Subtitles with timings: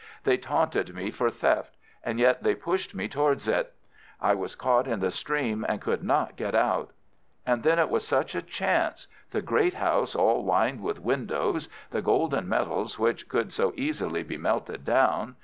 [0.23, 3.71] They taunted me for theft; and yet they pushed me towards it.
[4.19, 6.89] I was caught in the stream and could not get out.
[7.45, 12.01] And then it was such a chance: the great house all lined with windows, the
[12.01, 15.35] golden medals which could so easily be melted down.